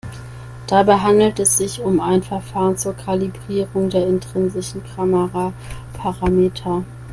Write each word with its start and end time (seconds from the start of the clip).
Dabei 0.65 0.97
handelt 0.97 1.37
es 1.39 1.59
sich 1.59 1.79
um 1.79 1.99
ein 1.99 2.23
Verfahren 2.23 2.75
zur 2.75 2.95
Kalibrierung 2.95 3.91
der 3.91 4.07
intrinsischen 4.07 4.83
Kameraparameter. 4.83 6.83